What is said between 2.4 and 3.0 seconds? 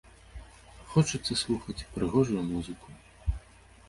музыку.